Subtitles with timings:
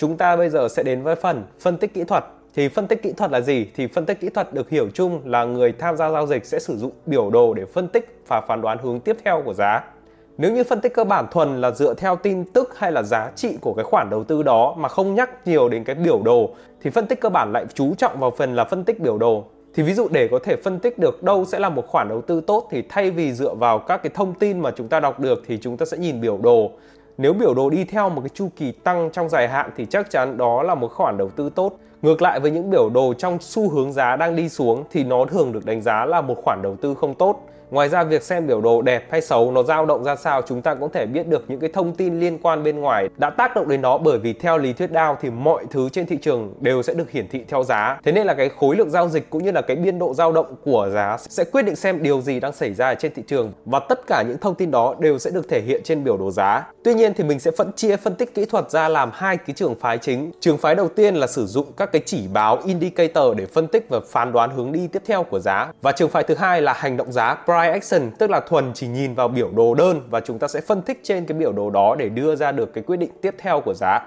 [0.00, 2.24] chúng ta bây giờ sẽ đến với phần phân tích kỹ thuật.
[2.54, 3.66] Thì phân tích kỹ thuật là gì?
[3.76, 6.58] Thì phân tích kỹ thuật được hiểu chung là người tham gia giao dịch sẽ
[6.58, 9.84] sử dụng biểu đồ để phân tích và phán đoán hướng tiếp theo của giá.
[10.38, 13.30] Nếu như phân tích cơ bản thuần là dựa theo tin tức hay là giá
[13.36, 16.50] trị của cái khoản đầu tư đó mà không nhắc nhiều đến cái biểu đồ,
[16.82, 19.44] thì phân tích cơ bản lại chú trọng vào phần là phân tích biểu đồ.
[19.74, 22.20] Thì ví dụ để có thể phân tích được đâu sẽ là một khoản đầu
[22.20, 25.20] tư tốt thì thay vì dựa vào các cái thông tin mà chúng ta đọc
[25.20, 26.70] được thì chúng ta sẽ nhìn biểu đồ
[27.22, 30.10] nếu biểu đồ đi theo một cái chu kỳ tăng trong dài hạn thì chắc
[30.10, 31.78] chắn đó là một khoản đầu tư tốt.
[32.02, 35.24] Ngược lại với những biểu đồ trong xu hướng giá đang đi xuống thì nó
[35.24, 37.46] thường được đánh giá là một khoản đầu tư không tốt.
[37.70, 40.62] Ngoài ra, việc xem biểu đồ đẹp hay xấu nó dao động ra sao chúng
[40.62, 43.56] ta cũng thể biết được những cái thông tin liên quan bên ngoài đã tác
[43.56, 46.54] động đến nó bởi vì theo lý thuyết Dow thì mọi thứ trên thị trường
[46.60, 48.00] đều sẽ được hiển thị theo giá.
[48.04, 50.32] Thế nên là cái khối lượng giao dịch cũng như là cái biên độ dao
[50.32, 53.52] động của giá sẽ quyết định xem điều gì đang xảy ra trên thị trường
[53.64, 56.30] và tất cả những thông tin đó đều sẽ được thể hiện trên biểu đồ
[56.30, 56.66] giá.
[56.84, 59.54] Tuy nhiên thì mình sẽ phân chia, phân tích kỹ thuật ra làm hai cái
[59.54, 60.30] trường phái chính.
[60.40, 63.86] Trường phái đầu tiên là sử dụng các cái chỉ báo, indicator để phân tích
[63.88, 66.72] và phán đoán hướng đi tiếp theo của giá và trường phái thứ hai là
[66.72, 70.00] hành động giá, price price action tức là thuần chỉ nhìn vào biểu đồ đơn
[70.10, 72.72] và chúng ta sẽ phân tích trên cái biểu đồ đó để đưa ra được
[72.74, 74.00] cái quyết định tiếp theo của giá.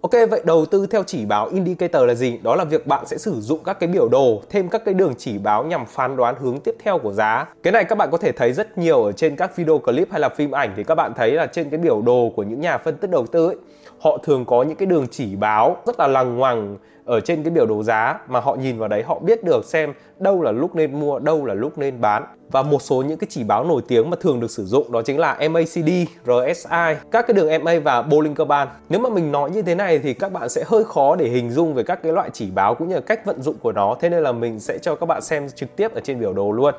[0.00, 2.38] Ok, vậy đầu tư theo chỉ báo indicator là gì?
[2.42, 5.14] Đó là việc bạn sẽ sử dụng các cái biểu đồ, thêm các cái đường
[5.18, 7.46] chỉ báo nhằm phán đoán hướng tiếp theo của giá.
[7.62, 10.20] Cái này các bạn có thể thấy rất nhiều ở trên các video clip hay
[10.20, 12.78] là phim ảnh thì các bạn thấy là trên cái biểu đồ của những nhà
[12.78, 13.56] phân tích đầu tư ấy,
[14.00, 16.76] họ thường có những cái đường chỉ báo rất là lằng ngoằng
[17.08, 19.92] ở trên cái biểu đồ giá mà họ nhìn vào đấy họ biết được xem
[20.18, 22.24] đâu là lúc nên mua, đâu là lúc nên bán.
[22.50, 25.02] Và một số những cái chỉ báo nổi tiếng mà thường được sử dụng đó
[25.02, 25.90] chính là MACD,
[26.24, 28.70] RSI, các cái đường MA và Bollinger Band.
[28.88, 31.50] Nếu mà mình nói như thế này thì các bạn sẽ hơi khó để hình
[31.50, 33.96] dung về các cái loại chỉ báo cũng như là cách vận dụng của nó.
[34.00, 36.52] Thế nên là mình sẽ cho các bạn xem trực tiếp ở trên biểu đồ
[36.52, 36.74] luôn.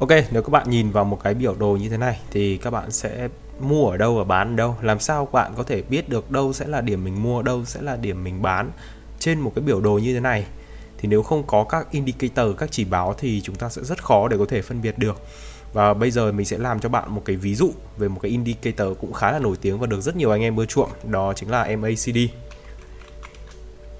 [0.00, 2.70] Ok, nếu các bạn nhìn vào một cái biểu đồ như thế này thì các
[2.70, 3.28] bạn sẽ
[3.60, 6.52] mua ở đâu và bán ở đâu làm sao bạn có thể biết được đâu
[6.52, 8.70] sẽ là điểm mình mua đâu sẽ là điểm mình bán
[9.20, 10.46] trên một cái biểu đồ như thế này.
[10.98, 14.28] Thì nếu không có các indicator, các chỉ báo thì chúng ta sẽ rất khó
[14.28, 15.20] để có thể phân biệt được.
[15.72, 18.30] Và bây giờ mình sẽ làm cho bạn một cái ví dụ về một cái
[18.30, 20.90] indicator cũng khá là nổi tiếng và được rất nhiều anh em ưa chuộng.
[21.04, 22.18] Đó chính là MACD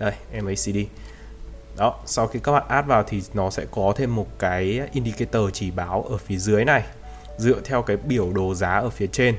[0.01, 0.79] đây MACD
[1.77, 5.51] đó, sau khi các bạn add vào thì nó sẽ có thêm một cái indicator
[5.53, 6.83] chỉ báo ở phía dưới này,
[7.39, 9.37] dựa theo cái biểu đồ giá ở phía trên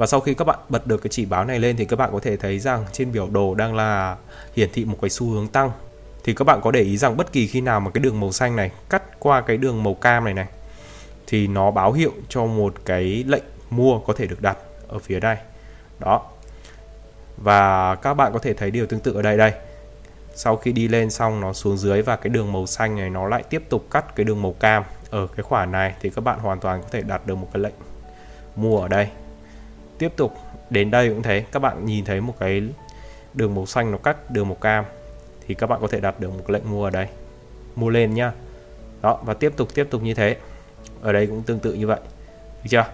[0.00, 2.10] và sau khi các bạn bật được cái chỉ báo này lên thì các bạn
[2.12, 4.16] có thể thấy rằng trên biểu đồ đang là
[4.56, 5.70] hiển thị một cái xu hướng tăng.
[6.24, 8.32] Thì các bạn có để ý rằng bất kỳ khi nào mà cái đường màu
[8.32, 10.46] xanh này cắt qua cái đường màu cam này này,
[11.26, 14.56] thì nó báo hiệu cho một cái lệnh mua có thể được đặt
[14.88, 15.36] ở phía đây.
[15.98, 16.22] Đó.
[17.36, 19.52] Và các bạn có thể thấy điều tương tự ở đây đây.
[20.34, 23.28] Sau khi đi lên xong nó xuống dưới và cái đường màu xanh này nó
[23.28, 26.38] lại tiếp tục cắt cái đường màu cam ở cái khoản này, thì các bạn
[26.38, 27.74] hoàn toàn có thể đặt được một cái lệnh
[28.56, 29.08] mua ở đây
[30.00, 30.36] tiếp tục.
[30.70, 32.62] Đến đây cũng thế các bạn nhìn thấy một cái
[33.34, 34.84] đường màu xanh nó cắt đường màu cam
[35.46, 37.06] thì các bạn có thể đặt được một lệnh mua ở đây.
[37.76, 38.32] Mua lên nhá.
[39.02, 40.36] Đó và tiếp tục tiếp tục như thế.
[41.02, 42.00] Ở đây cũng tương tự như vậy.
[42.62, 42.84] Được chưa?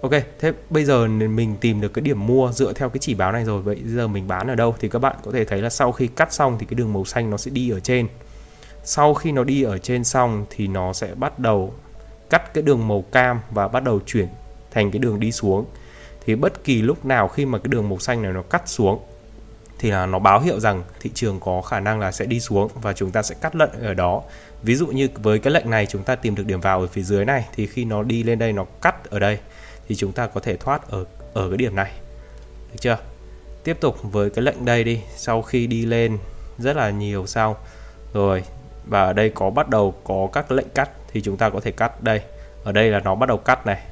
[0.00, 3.32] Ok, thế bây giờ mình tìm được cái điểm mua dựa theo cái chỉ báo
[3.32, 3.62] này rồi.
[3.62, 6.06] Vậy giờ mình bán ở đâu thì các bạn có thể thấy là sau khi
[6.06, 8.08] cắt xong thì cái đường màu xanh nó sẽ đi ở trên.
[8.84, 11.74] Sau khi nó đi ở trên xong thì nó sẽ bắt đầu
[12.30, 14.28] cắt cái đường màu cam và bắt đầu chuyển
[14.70, 15.64] thành cái đường đi xuống
[16.24, 19.00] thì bất kỳ lúc nào khi mà cái đường màu xanh này nó cắt xuống,
[19.78, 22.68] thì là nó báo hiệu rằng thị trường có khả năng là sẽ đi xuống
[22.74, 24.22] và chúng ta sẽ cắt lệnh ở đó.
[24.62, 27.02] Ví dụ như với cái lệnh này chúng ta tìm được điểm vào ở phía
[27.02, 29.38] dưới này, thì khi nó đi lên đây, nó cắt ở đây,
[29.88, 31.92] thì chúng ta có thể thoát ở ở cái điểm này.
[32.72, 32.98] Được chưa?
[33.64, 35.00] Tiếp tục với cái lệnh đây đi.
[35.16, 36.18] Sau khi đi lên
[36.58, 37.56] rất là nhiều sau,
[38.12, 38.44] rồi,
[38.86, 41.70] và ở đây có bắt đầu có các lệnh cắt, thì chúng ta có thể
[41.70, 42.20] cắt đây.
[42.64, 43.82] Ở đây là nó bắt đầu cắt này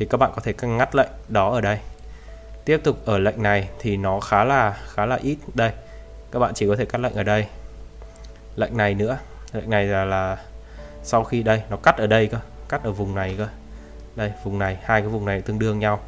[0.00, 1.78] thì các bạn có thể ngắt lệnh đó ở đây.
[2.64, 5.36] Tiếp tục ở lệnh này thì nó khá là khá là ít.
[5.54, 5.72] Đây
[6.30, 7.46] các bạn chỉ có thể cắt lệnh ở đây.
[8.56, 9.18] Lệnh này nữa.
[9.52, 10.36] Lệnh này là, là
[11.02, 12.38] sau khi đây nó cắt ở đây cơ
[12.68, 13.48] cắt ở vùng này cơ.
[14.16, 16.00] Đây vùng này hai cái vùng này tương đương nhau.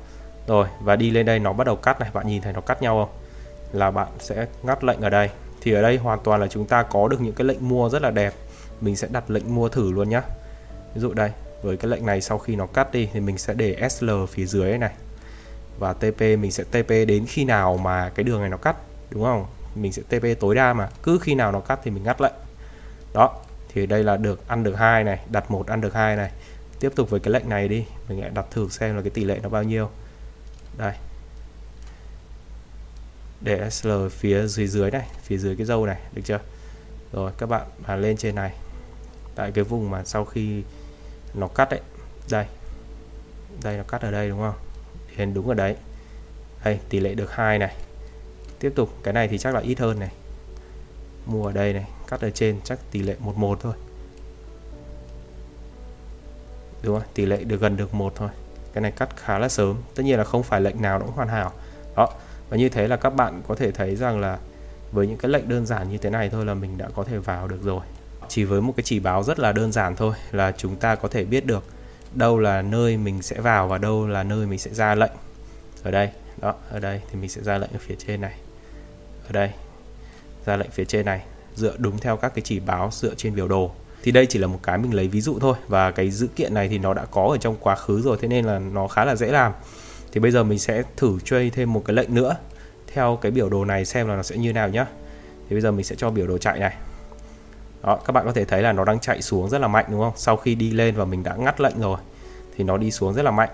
[0.46, 2.10] Rồi và đi lên đây nó bắt đầu cắt này.
[2.12, 3.18] Bạn nhìn thấy nó cắt nhau không?
[3.72, 5.30] Là bạn sẽ ngắt lệnh ở đây.
[5.60, 8.02] Thì ở đây hoàn toàn là chúng ta có được những cái lệnh mua rất
[8.02, 8.32] là đẹp.
[8.80, 10.22] Mình sẽ đặt lệnh mua thử luôn nhá.
[10.94, 11.30] Ví dụ đây
[11.62, 14.46] với cái lệnh này sau khi nó cắt đi thì mình sẽ để SL phía
[14.46, 14.92] dưới này.
[15.78, 18.76] Và TP mình sẽ TP đến khi nào mà cái đường này nó cắt,
[19.10, 19.46] đúng không?
[19.74, 22.34] Mình sẽ TP tối đa mà, cứ khi nào nó cắt thì mình ngắt lệnh.
[23.14, 26.30] Đó, thì đây là được ăn được hai này, đặt một ăn được hai này.
[26.80, 29.24] Tiếp tục với cái lệnh này đi, mình lại đặt thử xem là cái tỷ
[29.24, 29.90] lệ nó bao nhiêu.
[30.78, 30.94] Đây.
[33.40, 36.40] Để SL phía dưới dưới này, phía dưới cái dâu này, được chưa?
[37.12, 38.52] Rồi, các bạn mà lên trên này.
[39.34, 40.62] Tại cái vùng mà sau khi
[41.34, 41.80] nó cắt đấy
[42.30, 42.46] đây.
[43.62, 44.54] Đây nó cắt ở đây, đúng không?
[45.08, 45.76] Hiện đúng ở đấy.
[46.64, 47.76] Đây, tỷ lệ được hai này.
[48.58, 50.12] Tiếp tục, cái này thì chắc là ít hơn này.
[51.26, 53.74] Mua ở đây này, cắt ở trên, chắc tỷ lệ 11 thôi.
[56.82, 57.08] Đúng không?
[57.14, 58.28] Tỷ lệ được gần được một thôi.
[58.72, 59.76] Cái này cắt khá là sớm.
[59.94, 61.52] Tất nhiên là không phải lệnh nào cũng hoàn hảo.
[61.96, 62.08] Đó.
[62.48, 64.38] Và như thế là các bạn có thể thấy rằng là
[64.92, 67.18] với những cái lệnh đơn giản như thế này thôi là mình đã có thể
[67.18, 67.80] vào được rồi
[68.34, 71.08] chỉ với một cái chỉ báo rất là đơn giản thôi, là chúng ta có
[71.08, 71.64] thể biết được
[72.14, 75.12] đâu là nơi mình sẽ vào và đâu là nơi mình sẽ ra lệnh.
[75.82, 78.34] Ở đây, đó, ở đây thì mình sẽ ra lệnh ở phía trên này.
[79.26, 79.50] Ở đây,
[80.46, 81.22] ra lệnh phía trên này,
[81.54, 83.70] dựa đúng theo các cái chỉ báo dựa trên biểu đồ.
[84.02, 86.54] Thì đây chỉ là một cái mình lấy ví dụ thôi, và cái dữ kiện
[86.54, 89.04] này thì nó đã có ở trong quá khứ rồi, thế nên là nó khá
[89.04, 89.52] là dễ làm.
[90.12, 92.36] Thì bây giờ mình sẽ thử chơi thêm một cái lệnh nữa,
[92.92, 94.86] theo cái biểu đồ này xem là nó sẽ như nào nhá.
[95.48, 96.76] Thì bây giờ mình sẽ cho biểu đồ chạy này
[97.82, 100.00] đó, các bạn có thể thấy là nó đang chạy xuống rất là mạnh, đúng
[100.00, 100.12] không?
[100.16, 101.98] Sau khi đi lên và mình đã ngắt lệnh rồi,
[102.56, 103.50] thì nó đi xuống rất là mạnh.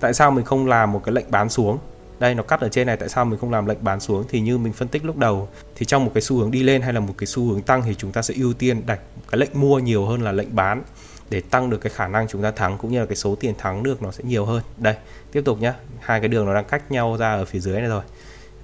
[0.00, 1.78] Tại sao mình không làm một cái lệnh bán xuống?
[2.18, 4.24] Đây, nó cắt ở trên này, tại sao mình không làm lệnh bán xuống?
[4.28, 6.82] Thì như mình phân tích lúc đầu, thì trong một cái xu hướng đi lên
[6.82, 9.38] hay là một cái xu hướng tăng thì chúng ta sẽ ưu tiên đặt cái
[9.38, 10.82] lệnh mua nhiều hơn là lệnh bán
[11.30, 13.54] để tăng được cái khả năng chúng ta thắng cũng như là cái số tiền
[13.58, 14.62] thắng được nó sẽ nhiều hơn.
[14.76, 14.94] Đây,
[15.32, 15.74] tiếp tục nhá.
[16.00, 18.02] Hai cái đường nó đang cách nhau ra ở phía dưới này rồi.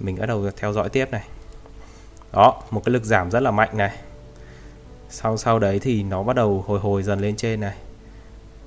[0.00, 1.24] Mình bắt đầu theo dõi tiếp này.
[2.32, 3.90] Đó, một cái lực giảm rất là mạnh này
[5.16, 7.74] sau sau đấy thì nó bắt đầu hồi hồi dần lên trên này.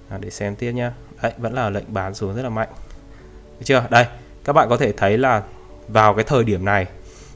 [0.09, 0.93] À, để xem tiếp nhá.
[1.21, 2.69] Đấy vẫn là lệnh bán xuống rất là mạnh.
[3.59, 3.85] Được chưa?
[3.89, 4.05] Đây
[4.43, 5.43] các bạn có thể thấy là
[5.87, 6.87] vào cái thời điểm này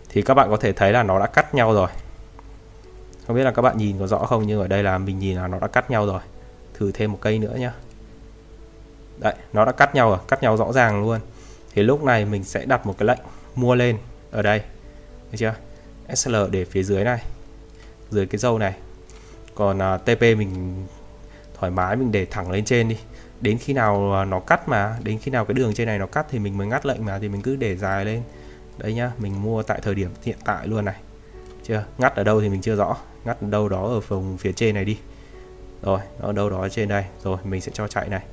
[0.09, 1.87] thì các bạn có thể thấy là nó đã cắt nhau rồi.
[3.27, 5.37] Không biết là các bạn nhìn có rõ không nhưng ở đây là mình nhìn
[5.37, 6.21] là nó đã cắt nhau rồi.
[6.73, 7.73] Thử thêm một cây nữa nhá.
[9.17, 11.19] Đấy nó đã cắt nhau rồi cắt nhau rõ ràng luôn.
[11.73, 13.19] Thì lúc này mình sẽ đặt một cái lệnh
[13.55, 13.97] mua lên
[14.31, 14.61] ở đây.
[15.31, 15.55] Được chưa?
[16.15, 17.23] SL để phía dưới này.
[18.09, 18.73] Dưới cái dâu này
[19.55, 20.85] còn uh, à, TP mình
[21.53, 22.97] thoải mái mình để thẳng lên trên đi.
[23.41, 26.05] Đến khi nào à, nó cắt mà đến khi nào cái đường trên này nó
[26.05, 28.21] cắt thì mình mới ngắt lệnh mà thì mình cứ để dài lên.
[28.77, 30.95] Đấy nhá mình mua tại thời điểm hiện tại luôn này.
[31.63, 31.85] Chưa?
[31.97, 32.97] Ngắt ở đâu thì mình chưa rõ.
[33.25, 34.99] Ngắt ở đâu đó ở vùng phía trên này đi.
[35.81, 37.05] Rồi nó ở đâu đó ở trên đây.
[37.23, 38.23] Rồi mình sẽ cho chạy này.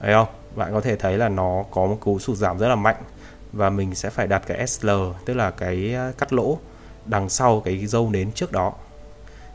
[0.00, 0.28] Thấy không?
[0.56, 3.02] Bạn có thể thấy là nó có một cú sụt giảm rất là mạnh
[3.52, 4.90] và mình sẽ phải đặt cái SL
[5.24, 6.58] tức là cái ờ, cắt lỗ
[7.06, 8.72] đằng sau cái dâu nến trước đó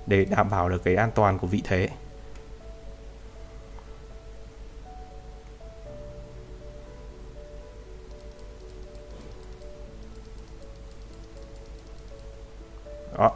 [0.07, 1.89] để đảm bảo được cái an toàn của vị thế.
[13.18, 13.31] Đó.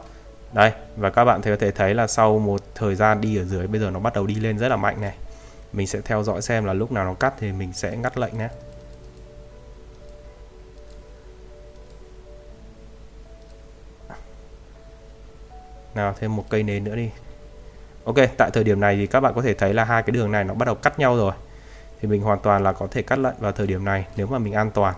[0.52, 3.66] Đây, và các bạn có thể thấy là sau một thời gian đi ở dưới,
[3.66, 5.14] bây giờ nó bắt đầu đi lên rất là mạnh này.
[5.72, 8.38] Mình sẽ theo dõi xem là lúc nào nó cắt thì mình sẽ ngắt lệnh
[8.38, 8.48] nhé.
[15.94, 17.10] Nào thêm một cây nến nữa đi.
[18.04, 20.32] Ok tại thời điểm này thì các bạn có thể thấy là hai cái đường
[20.32, 21.32] này nó bắt đầu cắt nhau rồi.
[22.00, 24.38] Thì mình hoàn toàn là có thể cắt lận vào thời điểm này nếu mà
[24.38, 24.94] mình an toàn.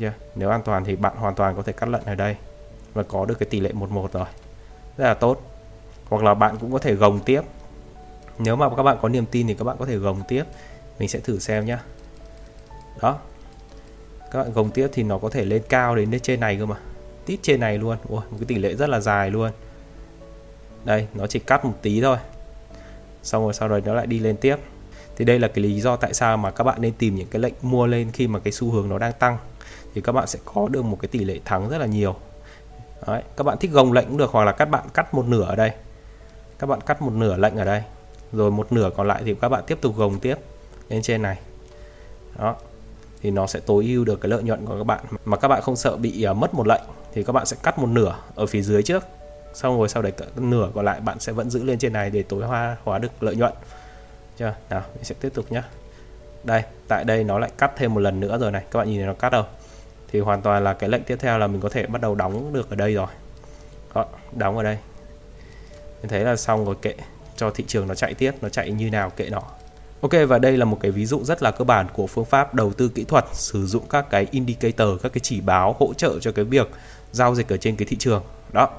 [0.00, 0.14] Yeah.
[0.34, 2.36] nếu an toàn thì bạn hoàn toàn có thể cắt lận ở đây
[2.94, 4.26] và có được cái tỷ lệ 11 rồi.
[4.96, 5.42] Rất là tốt.
[6.08, 7.40] Hoặc là bạn cũng có thể gồng tiếp.
[8.38, 10.44] Nếu mà các bạn có niềm tin thì các bạn có thể gồng tiếp.
[10.98, 11.82] Mình sẽ thử xem nhá.
[13.00, 13.18] Đó.
[14.30, 16.76] Các bạn gồng tiếp thì nó có thể lên cao đến trên này cơ mà.
[17.26, 17.96] Tít trên này luôn.
[18.08, 19.50] Ủa, một cái tỷ lệ rất là dài luôn
[20.84, 22.16] đây nó chỉ cắt một tí thôi.
[23.22, 24.56] Xong rồi sau đó nó lại đi lên tiếp.
[25.16, 27.40] Thì đây là cái lý do tại sao mà các bạn nên tìm những cái
[27.40, 29.38] lệnh mua lên khi mà cái xu hướng nó đang tăng.
[29.94, 32.14] Thì các bạn sẽ có được một cái tỷ lệ thắng rất là nhiều.
[33.06, 35.44] Đấy, các bạn thích gồng lệnh cũng được hoặc là các bạn cắt một nửa
[35.44, 35.70] ở đây.
[36.58, 37.82] Các bạn cắt một nửa lệnh ở đây.
[38.32, 40.34] Rồi một nửa còn lại thì các bạn tiếp tục gồng tiếp
[40.88, 41.38] lên trên này.
[42.38, 42.54] Đó
[43.22, 45.00] thì nó sẽ tối ưu được cái lợi nhuận của các bạn.
[45.24, 47.78] Mà các bạn không sợ bị uh, mất một lệnh thì các bạn sẽ cắt
[47.78, 49.04] một nửa ở phía dưới trước
[49.54, 52.22] xong rồi sau đấy nửa còn lại bạn sẽ vẫn giữ lên trên này để
[52.22, 53.52] tối hoa hóa được lợi nhuận.
[54.38, 54.54] Chưa?
[54.70, 55.62] Nào mình sẽ tiếp tục nhé
[56.44, 58.64] đây tại đây nó lại cắt thêm một lần nữa rồi này.
[58.70, 59.44] Các bạn nhìn thấy nó cắt đâu?
[60.08, 62.52] Thì hoàn toàn là cái lệnh tiếp theo là mình có thể bắt đầu đóng
[62.52, 63.06] được ở đây rồi.
[63.94, 64.78] Đó, đóng ở đây.
[66.02, 66.94] Mình thấy là xong rồi kệ.
[67.36, 69.42] Cho thị trường nó chạy tiếp nó chạy như nào kệ nó.
[70.00, 72.54] Ok và đây là một cái ví dụ rất là cơ bản của phương pháp
[72.54, 76.18] đầu tư kỹ thuật sử dụng các cái indicator các cái chỉ báo hỗ trợ
[76.20, 76.70] cho cái việc
[77.12, 78.22] giao dịch ở trên cái thị trường.
[78.52, 78.70] Đó.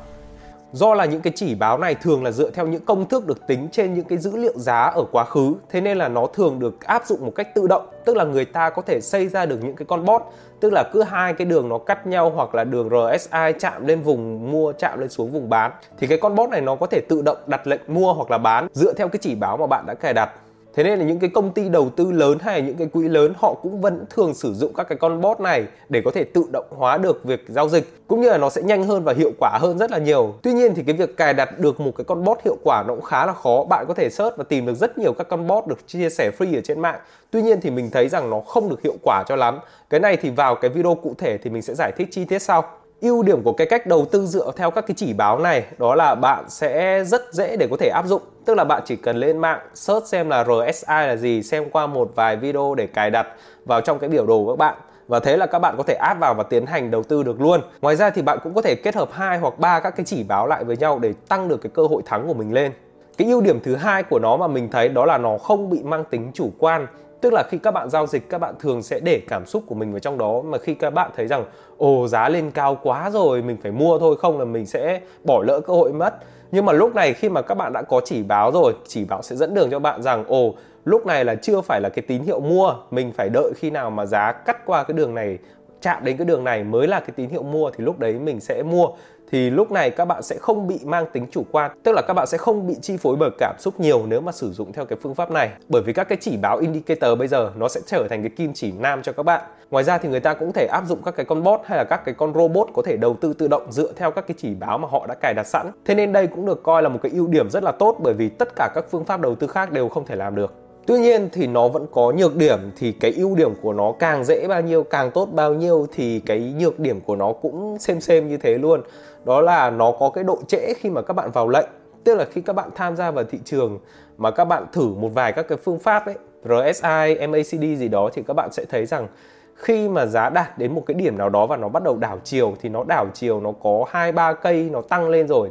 [0.73, 3.47] Do là những cái chỉ báo này thường là dựa theo những công thức được
[3.47, 6.59] tính trên những cái dữ liệu giá ở quá khứ, Thế nên là nó thường
[6.59, 9.45] được áp dụng một cách tự động, Tức là người ta có thể xây ra
[9.45, 10.21] được những cái con bot,
[10.59, 14.01] Tức là cứ hai cái đường nó cắt nhau hoặc là đường RSI chạm lên
[14.01, 15.71] vùng mua, chạm lên xuống vùng bán.
[15.97, 18.37] Thì cái con bot này nó có thể tự động đặt lệnh mua hoặc là
[18.37, 20.31] bán dựa theo cái chỉ báo mà bạn đã cài đặt.
[20.73, 23.33] Thế nên là những cái công ty đầu tư lớn hay những cái quỹ lớn,
[23.37, 26.45] họ cũng vẫn thường sử dụng các cái con bot này để có thể tự
[26.51, 29.31] động hóa được việc giao dịch, cũng như là nó sẽ nhanh hơn và hiệu
[29.39, 30.33] quả hơn rất là nhiều.
[30.41, 32.95] Tuy nhiên thì cái việc cài đặt được một cái con bot hiệu quả nó
[32.95, 33.63] cũng khá là khó.
[33.63, 36.31] Bạn có thể search và tìm được rất nhiều các con bot được chia sẻ
[36.37, 36.99] free ở trên mạng.
[37.31, 39.59] Tuy nhiên thì mình thấy rằng nó không được hiệu quả cho lắm.
[39.89, 42.39] Cái này thì vào cái video cụ thể thì mình sẽ giải thích chi tiết
[42.39, 42.63] sau
[43.01, 45.95] ưu điểm của cái cách đầu tư dựa theo các cái chỉ báo này, đó
[45.95, 49.17] là bạn sẽ rất dễ để có thể áp dụng tức là bạn chỉ cần
[49.17, 53.09] lên mạng search xem là RSI là gì, xem qua một vài video để cài
[53.09, 53.27] đặt
[53.65, 54.75] vào trong cái biểu đồ của các bạn
[55.07, 57.41] và thế là các bạn có thể áp vào và tiến hành đầu tư được
[57.41, 57.61] luôn.
[57.81, 60.23] Ngoài ra thì bạn cũng có thể kết hợp hai hoặc ba các cái chỉ
[60.23, 62.71] báo lại với nhau để tăng được cái cơ hội thắng của mình lên.
[63.17, 65.83] Cái ưu điểm thứ hai của nó mà mình thấy đó là nó không bị
[65.83, 66.87] mang tính chủ quan
[67.21, 69.75] tức là khi các bạn giao dịch, các bạn thường sẽ để cảm xúc của
[69.75, 70.41] mình vào trong đó.
[70.41, 71.45] Mà khi các bạn thấy rằng,
[71.77, 75.43] ồ, giá lên cao quá rồi, mình phải mua thôi, không là mình sẽ bỏ
[75.43, 76.13] lỡ cơ hội mất.
[76.51, 79.21] Nhưng mà lúc này khi mà các bạn đã có chỉ báo rồi, chỉ báo
[79.21, 80.53] sẽ dẫn đường cho bạn rằng, ồ,
[80.85, 83.89] lúc này là chưa phải là cái tín hiệu mua, mình phải đợi khi nào
[83.89, 85.37] mà giá cắt qua cái đường này,
[85.81, 88.39] chạm đến cái đường này mới là cái tín hiệu mua, thì lúc đấy mình
[88.39, 88.87] sẽ mua
[89.31, 92.13] thì lúc này các bạn sẽ không bị mang tính chủ quan, tức là các
[92.13, 94.85] bạn sẽ không bị chi phối bởi cảm xúc nhiều nếu mà sử dụng theo
[94.85, 95.49] cái phương pháp này.
[95.69, 98.53] Bởi vì các cái chỉ báo indicator bây giờ nó sẽ trở thành cái kim
[98.53, 99.41] chỉ nam cho các bạn.
[99.71, 101.83] Ngoài ra thì người ta cũng thể áp dụng các cái con bot hay là
[101.83, 104.53] các cái con robot có thể đầu tư tự động dựa theo các cái chỉ
[104.55, 105.71] báo mà họ đã cài đặt sẵn.
[105.85, 108.13] Thế nên đây cũng được coi là một cái ưu điểm rất là tốt bởi
[108.13, 110.53] vì tất cả các phương pháp đầu tư khác đều không thể làm được.
[110.85, 114.23] Tuy nhiên thì nó vẫn có nhược điểm thì cái ưu điểm của nó càng
[114.23, 118.01] dễ bao nhiêu càng tốt bao nhiêu thì cái nhược điểm của nó cũng xem
[118.01, 118.81] xem như thế luôn.
[119.25, 121.69] Đó là nó có cái độ trễ khi mà các bạn vào lệnh.
[122.03, 123.79] Tức là khi các bạn tham gia vào thị trường
[124.17, 128.09] mà các bạn thử một vài các cái phương pháp ấy, RSI, MACD gì đó
[128.13, 129.07] thì các bạn sẽ thấy rằng
[129.55, 132.19] khi mà giá đạt đến một cái điểm nào đó và nó bắt đầu đảo
[132.23, 135.49] chiều thì nó đảo chiều nó có hai ba cây nó tăng lên rồi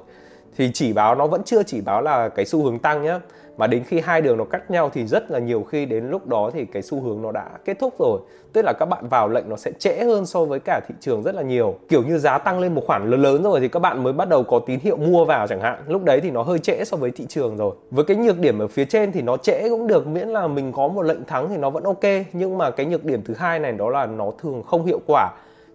[0.57, 3.21] thì chỉ báo nó vẫn chưa chỉ báo là cái xu hướng tăng nhá
[3.61, 6.27] mà đến khi hai đường nó cắt nhau thì rất là nhiều khi đến lúc
[6.27, 8.21] đó thì cái xu hướng nó đã kết thúc rồi.
[8.53, 11.23] Tức là các bạn vào lệnh nó sẽ trễ hơn so với cả thị trường
[11.23, 11.75] rất là nhiều.
[11.89, 14.29] Kiểu như giá tăng lên một khoản lớn lớn rồi thì các bạn mới bắt
[14.29, 15.83] đầu có tín hiệu mua vào chẳng hạn.
[15.87, 17.75] Lúc đấy thì nó hơi trễ so với thị trường rồi.
[17.91, 20.73] Với cái nhược điểm ở phía trên thì nó trễ cũng được, miễn là mình
[20.73, 22.05] có một lệnh thắng thì nó vẫn ok.
[22.33, 25.31] Nhưng mà cái nhược điểm thứ hai này đó là nó thường không hiệu quả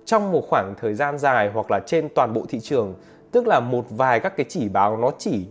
[0.05, 2.93] trong một khoảng thời gian dài hoặc là trên toàn bộ thị trường.
[3.31, 5.45] Tức là một vài các cái chỉ báo nó chỉ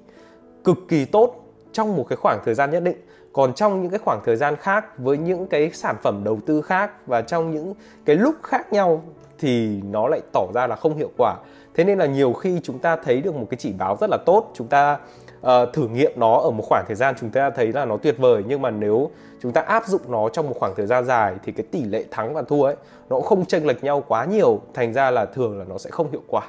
[0.64, 1.43] cực kỳ tốt
[1.75, 2.97] trong một cái khoảng thời gian nhất định.
[3.33, 6.62] Còn trong những cái khoảng thời gian khác với những cái sản phẩm đầu tư
[6.62, 9.02] khác và trong những cái lúc khác nhau
[9.38, 11.37] thì nó lại tỏ ra là không hiệu quả.
[11.75, 14.19] Thế nên là nhiều khi chúng ta thấy được một cái chỉ báo rất là
[14.26, 14.99] tốt chúng ta
[15.40, 18.19] uh, thử nghiệm nó ở một khoảng thời gian chúng ta thấy là nó tuyệt
[18.19, 19.11] vời nhưng mà nếu
[19.43, 22.04] chúng ta áp dụng nó trong một khoảng thời gian dài thì cái tỷ lệ
[22.11, 22.76] thắng và thua ấy
[23.09, 25.90] nó cũng không chênh lệch nhau quá nhiều thành ra là thường là nó sẽ
[25.90, 26.43] không hiệu quả.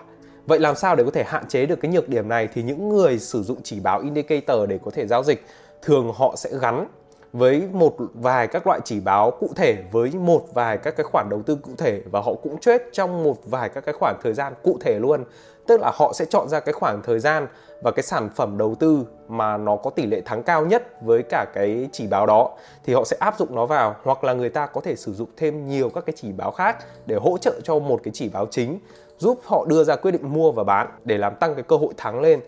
[0.46, 2.90] Vậy làm sao để có thể hạn chế được cái nhược điểm này thì những
[2.90, 5.46] người sử dụng chỉ báo indicator để có thể giao dịch
[5.82, 6.88] thường họ sẽ gắn
[7.34, 11.28] với một vài các loại chỉ báo cụ thể với một vài các cái khoản
[11.30, 14.34] đầu tư cụ thể và họ cũng chết trong một vài các cái khoản thời
[14.34, 15.24] gian cụ thể luôn.
[15.68, 17.48] Tức là họ sẽ chọn ra cái khoảng thời gian
[17.84, 21.24] và cái sản phẩm đầu tư mà nó có tỷ lệ thắng cao nhất với
[21.24, 22.52] cả cái chỉ báo đó
[22.86, 23.96] thì họ sẽ áp dụng nó vào.
[24.04, 26.78] Hoặc là người ta có thể sử dụng thêm nhiều các cái chỉ báo khác
[27.06, 28.80] để hỗ trợ cho một cái chỉ báo chính
[29.18, 31.94] giúp họ đưa ra quyết định mua và bán để làm tăng cái cơ hội
[31.98, 32.40] thắng lên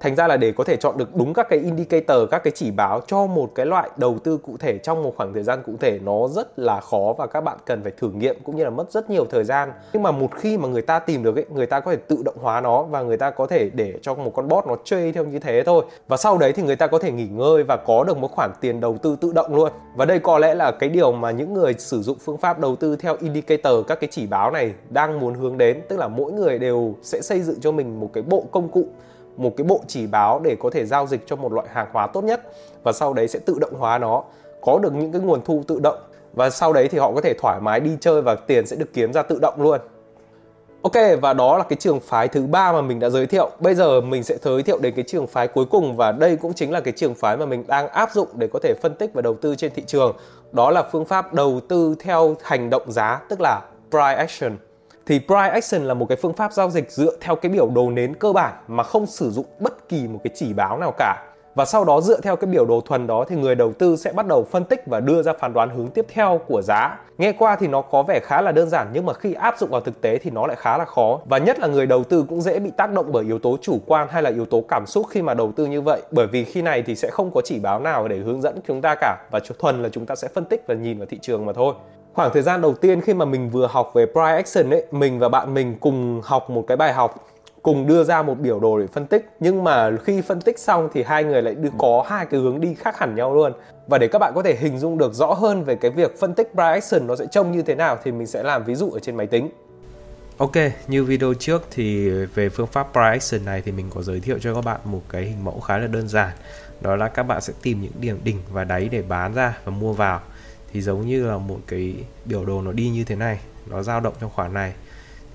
[0.00, 2.70] thành ra là để có thể chọn được đúng các cái indicator, các cái chỉ
[2.70, 5.72] báo cho một cái loại đầu tư cụ thể trong một khoảng thời gian cụ
[5.80, 8.70] thể, nó rất là khó và các bạn cần phải thử nghiệm cũng như là
[8.70, 9.72] mất rất nhiều thời gian.
[9.92, 12.22] Nhưng mà một khi mà người ta tìm được ấy, người ta có thể tự
[12.24, 15.12] động hóa nó và người ta có thể để cho một con bot nó chơi
[15.12, 15.84] theo như thế thôi.
[16.08, 18.50] Và sau đấy thì người ta có thể nghỉ ngơi và có được một khoản
[18.60, 19.72] tiền đầu tư tự động luôn.
[19.96, 22.76] Và đây có lẽ là cái điều mà những người sử dụng phương pháp đầu
[22.76, 25.80] tư theo indicator, các cái chỉ báo này đang muốn hướng đến.
[25.88, 28.86] Tức là mỗi người đều sẽ xây dựng cho mình một cái bộ công cụ
[29.36, 32.06] một cái bộ chỉ báo để có thể giao dịch cho một loại hàng hóa
[32.06, 32.40] tốt nhất
[32.82, 34.22] và sau đấy sẽ tự động hóa nó,
[34.60, 35.98] có được những cái nguồn thu tự động
[36.32, 38.92] và sau đấy thì họ có thể thoải mái đi chơi và tiền sẽ được
[38.92, 39.80] kiếm ra tự động luôn
[40.82, 43.50] Ok, và đó là cái trường phái thứ ba mà mình đã giới thiệu.
[43.60, 46.52] Bây giờ mình sẽ giới thiệu đến cái trường phái cuối cùng và đây cũng
[46.52, 49.10] chính là cái trường phái mà mình đang áp dụng để có thể phân tích
[49.14, 50.16] và đầu tư trên thị trường.
[50.52, 54.56] Đó là phương pháp đầu tư theo hành động giá, tức là price action
[55.06, 57.90] thì price action là một cái phương pháp giao dịch dựa theo cái biểu đồ
[57.90, 61.22] nến cơ bản mà không sử dụng bất kỳ một cái chỉ báo nào cả
[61.56, 64.12] và sau đó dựa theo cái biểu đồ thuần đó thì người đầu tư sẽ
[64.12, 66.98] bắt đầu phân tích và đưa ra phán đoán hướng tiếp theo của giá.
[67.18, 69.70] Nghe qua thì nó có vẻ khá là đơn giản nhưng mà khi áp dụng
[69.70, 71.20] vào thực tế thì nó lại khá là khó.
[71.24, 73.78] Và nhất là người đầu tư cũng dễ bị tác động bởi yếu tố chủ
[73.86, 76.02] quan hay là yếu tố cảm xúc khi mà đầu tư như vậy.
[76.10, 78.80] Bởi vì khi này thì sẽ không có chỉ báo nào để hướng dẫn chúng
[78.80, 81.46] ta cả và thuần là chúng ta sẽ phân tích và nhìn vào thị trường
[81.46, 81.74] mà thôi
[82.16, 85.18] khoảng thời gian đầu tiên khi mà mình vừa học về price action ấy mình
[85.18, 87.28] và bạn mình cùng học một cái bài học
[87.62, 90.88] cùng đưa ra một biểu đồ để phân tích nhưng mà khi phân tích xong
[90.94, 93.52] thì hai người lại đưa có hai cái hướng đi khác hẳn nhau luôn
[93.86, 96.34] và để các bạn có thể hình dung được rõ hơn về cái việc phân
[96.34, 98.90] tích price action nó sẽ trông như thế nào thì mình sẽ làm ví dụ
[98.90, 99.50] ở trên máy tính
[100.36, 100.52] Ok,
[100.88, 104.38] như video trước thì về phương pháp price action này thì mình có giới thiệu
[104.40, 106.30] cho các bạn một cái hình mẫu khá là đơn giản.
[106.80, 109.72] Đó là các bạn sẽ tìm những điểm đỉnh và đáy để bán ra và
[109.72, 110.20] mua vào.
[110.76, 114.00] Thì giống như là một cái biểu đồ nó đi như thế này, nó dao
[114.00, 114.72] động trong khoảng này.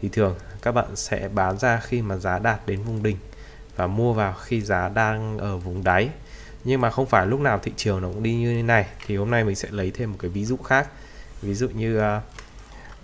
[0.02, 3.18] Thì thường các bạn sẽ bán ra khi mà giá đạt đến vùng đỉnh
[3.76, 6.10] và mua vào khi giá đang ở vùng đáy.
[6.64, 8.86] Nhưng mà không phải lúc nào thị trường nó cũng đi như thế này.
[9.08, 10.88] Thì hôm nay mình sẽ lấy thêm một cái ví dụ khác.
[11.42, 12.22] Ví dụ như à,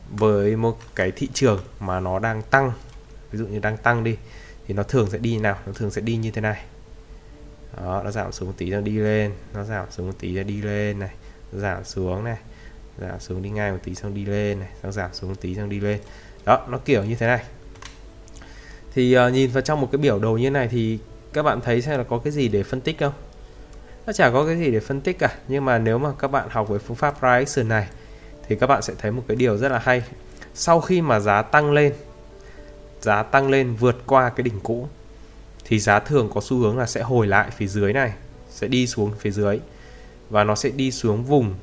[0.10, 2.72] với một cái thị trường mà nó đang tăng
[3.32, 4.17] ví dụ như đang tăng đi
[4.67, 6.63] thì nó thường sẽ đi như nào nó thường sẽ đi như thế này
[7.77, 10.44] đó nó giảm xuống một tí nó đi lên nó giảm xuống một tí nó
[10.44, 11.12] đi lên này
[11.53, 12.37] giảm xuống này
[12.97, 15.55] giảm xuống đi ngay một tí xong đi lên này xong giảm xuống một tí
[15.55, 15.99] xong đi lên.
[16.45, 17.43] Đó nó kiểu như thế này.
[18.93, 20.99] Thì uh, nhìn vào trong một cái biểu đồ như này thì
[21.33, 23.13] các bạn thấy xem là có cái gì để phân tích không?
[24.05, 26.47] Nó chả có cái gì để phân tích cả nhưng mà nếu mà các bạn
[26.49, 27.87] học với phương pháp price này
[28.47, 30.03] thì các bạn sẽ thấy một cái điều rất là hay.
[30.53, 31.93] Sau khi mà giá tăng lên
[33.01, 34.87] giá tăng lên vượt qua cái đỉnh cũ
[35.65, 38.13] thì giá thường có xu hướng là sẽ hồi lại phía dưới này
[38.49, 39.59] sẽ đi xuống phía dưới
[40.29, 41.53] và nó sẽ đi xuống vùng,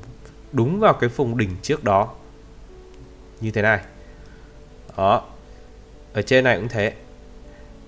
[0.52, 2.14] đúng vào cái vùng đỉnh trước đó.
[3.40, 3.80] Như thế này.
[4.97, 5.23] Đó.
[6.12, 6.92] Ở trên này cũng thế.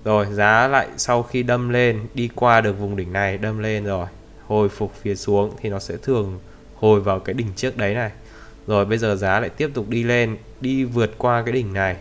[0.05, 3.85] Rồi, giá lại sau khi đâm lên, đi qua được vùng đỉnh này, đâm lên
[3.85, 4.07] rồi,
[4.47, 6.41] hồi phục phía xuống thì nó sẽ thường
[6.77, 8.11] hồi vào cái đỉnh trước đấy này.
[8.67, 11.97] Rồi, bây giờ giá lại tiếp tục đi lên, đi vượt qua cái đỉnh này.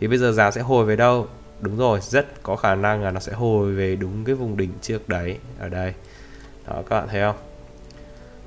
[0.00, 1.28] Thì bây giờ giá sẽ hồi về đâu?
[1.60, 4.70] Đúng rồi, rất có khả năng là nó sẽ hồi về đúng cái vùng đỉnh
[4.82, 5.94] trước đấy, ở đây.
[6.66, 7.36] Đó, các bạn thấy không?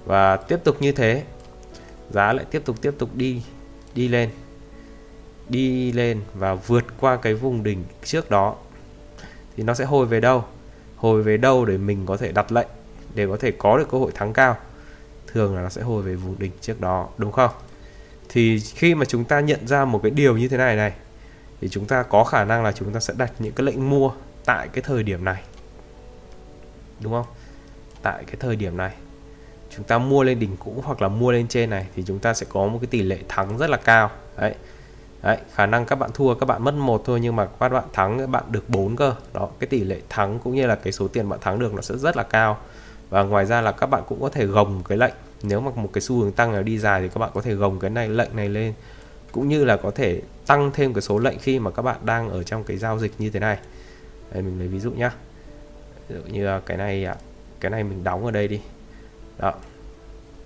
[0.08, 1.24] Và tiếp tục như thế,
[2.10, 3.42] giá lại tiếp tục tiếp tục đi
[3.96, 4.30] đi lên
[5.50, 8.56] đi lên và vượt qua cái vùng đỉnh trước đó.
[9.58, 10.46] Thì nó sẽ hồi về đâu?
[10.96, 12.68] Hồi về đâu để mình có thể đặt lệnh,
[13.16, 14.58] để có thể có được cơ hội thắng cao?
[15.28, 17.52] Thường là nó sẽ hồi về vùng đỉnh trước đó, đúng không?
[18.30, 20.94] Thì khi mà chúng ta nhận ra một cái điều như thế này này,
[21.62, 24.12] thì chúng ta có khả năng là chúng ta sẽ đặt những cái lệnh mua
[24.46, 25.44] tại cái thời điểm này.
[27.00, 27.26] Đúng không?
[28.02, 28.94] Tại cái thời điểm này
[29.78, 32.34] chúng ta mua lên đỉnh cũ hoặc là mua lên trên này thì chúng ta
[32.34, 34.12] sẽ có một cái tỷ lệ thắng rất là cao.
[34.38, 34.56] Đấy.
[35.24, 37.84] Đấy, khả năng các bạn thua các bạn mất một thôi nhưng mà các bạn
[37.94, 39.16] thắng các bạn được 4 cơ.
[39.34, 41.82] Đó, cái tỷ lệ thắng cũng như là cái số tiền bạn thắng được nó
[41.82, 42.58] sẽ rất là cao.
[43.10, 45.13] Và ngoài ra là các bạn cũng có thể gồng cái lệnh.
[45.44, 47.54] Nếu mà một cái xu hướng tăng nào đi dài thì các bạn có thể
[47.54, 48.74] gồng cái này lệnh này lên.
[49.32, 52.30] Cũng như là có thể tăng thêm cái số lệnh khi mà các bạn đang
[52.30, 53.58] ở trong cái giao dịch như thế này.
[54.32, 55.12] Đây mình lấy ví dụ nhá.
[56.10, 57.08] Ví dụ như cái này
[57.60, 58.62] cái này mình đóng ở đây đi
[59.39, 59.54] đó.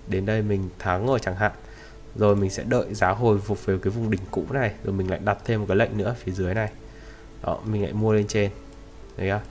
[0.08, 1.52] Đến đây mình thắng rồi chẳng hạn.
[2.16, 5.10] Rồi mình sẽ đợi giá hồi phục về cái vùng đỉnh cũ này, rồi mình
[5.10, 6.70] lại đặt thêm một cái lệnh nữa phía dưới này.
[7.42, 8.50] Đó, mình lại mua lên trên.
[9.16, 9.42] Đấy không?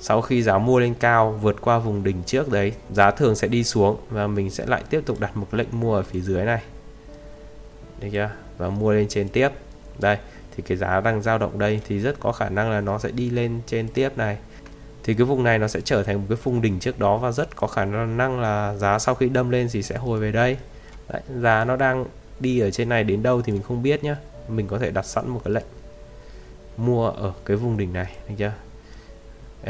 [0.00, 3.48] sau khi giá mua lên cao vượt qua vùng đỉnh trước đấy, giá thường sẽ
[3.48, 6.44] đi xuống và mình sẽ lại tiếp tục đặt một lệnh mua ở phía dưới
[6.44, 6.62] này.
[8.00, 8.30] Được chưa?
[8.58, 9.48] Và mua lên trên tiếp.
[9.98, 10.16] Đây,
[10.56, 13.10] thì cái giá đang dao động đây thì rất có khả năng là nó sẽ
[13.10, 14.38] đi lên trên tiếp này
[15.08, 17.32] thì cái vùng này nó sẽ trở thành một cái phung đỉnh trước đó và
[17.32, 20.56] rất có khả năng là giá sau khi đâm lên thì sẽ hồi về đây.
[21.08, 22.04] Đấy, giá nó đang
[22.40, 24.16] đi ở trên này đến đâu thì mình không biết nhá.
[24.48, 25.64] Mình có thể đặt sẵn một cái lệnh
[26.76, 28.52] mua ở cái vùng đỉnh này được chưa?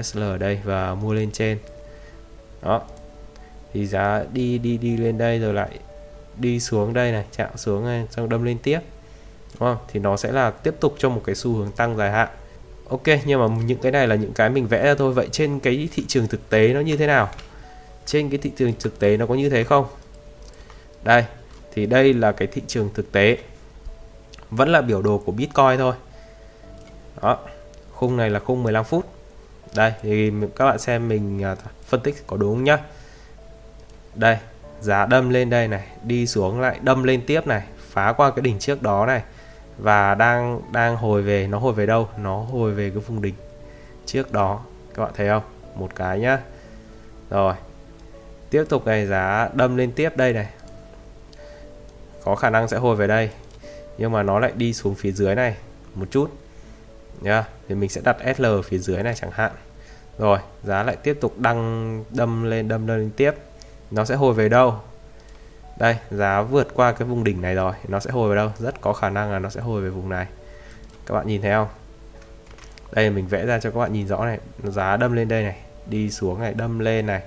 [0.03, 1.59] SL ở đây và mua lên trên.
[2.62, 2.83] Đó.
[3.72, 5.79] Thì giá đi đi đi lên đây rồi lại
[6.37, 8.81] đi xuống đây này chạm xuống này xong đâm lên tiếp.
[9.61, 9.79] Đúng không?
[9.88, 12.29] Thì nó sẽ là tiếp tục cho một cái xu hướng tăng dài hạn
[12.88, 15.12] ok, nhưng mà những cái này là những cái mình vẽ ra thôi.
[15.12, 17.29] Vậy trên cái thị trường thực tế nó như thế nào?
[18.07, 19.87] Trên cái thị trường thực tế nó có như thế không?
[21.03, 21.24] Đây,
[21.74, 23.38] thì đây là cái thị trường thực tế.
[24.51, 25.94] Vẫn là biểu đồ của Bitcoin thôi.
[27.22, 27.38] Đó,
[27.92, 29.05] khung này là khung 15 phút.
[29.74, 32.79] Đây, thì các bạn xem mình à, phân tích có đúng nhá?
[34.14, 34.38] Đây,
[34.81, 38.42] giá đâm lên đây này, đi xuống lại đâm lên tiếp này, phá qua cái
[38.42, 39.22] đỉnh trước đó này
[39.78, 42.08] và đang đang hồi về, nó hồi về đâu?
[42.18, 43.34] Nó hồi về cái vùng đỉnh
[44.06, 44.60] trước đó.
[44.94, 45.42] Các bạn thấy không?
[45.74, 46.38] Một cái nhá.
[47.30, 47.54] Rồi.
[48.50, 50.48] Tiếp tục này, giá đâm lên tiếp đây này.
[52.24, 53.30] Có khả năng sẽ hồi về đây.
[53.98, 55.56] Nhưng mà nó lại đi xuống phía dưới này
[55.94, 56.30] một chút.
[57.20, 57.44] Nhá.
[57.68, 59.52] Thì mình sẽ đặt SL phía dưới này chẳng hạn.
[60.18, 63.34] Rồi, giá lại tiếp tục đăng, đâm lên đâm lên tiếp.
[63.90, 64.80] Nó sẽ hồi về đâu?
[65.78, 67.72] Đây giá vượt qua cái vùng đỉnh này rồi.
[67.88, 68.52] Nó sẽ hồi về đâu?
[68.58, 70.26] Rất có khả năng là nó sẽ hồi về vùng này.
[71.06, 71.68] Các bạn nhìn thấy không?
[72.92, 74.38] Đây mình vẽ ra cho các bạn nhìn rõ này.
[74.62, 77.22] Giá đâm lên đây này đi xuống này đâm lên này.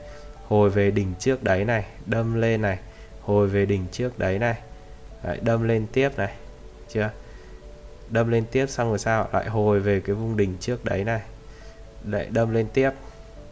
[0.47, 2.77] Hồi về đỉnh trước đấy này đâm lên này.
[3.21, 4.55] Hồi về đỉnh trước đấy này.
[5.23, 6.33] Đấy, đâm lên tiếp này.
[6.89, 7.09] Chưa?
[8.09, 9.27] Đâm lên tiếp xong rồi sao?
[9.33, 11.21] Lại hồi về cái vùng đỉnh trước đấy này.
[12.07, 12.91] Lại đâm lên tiếp.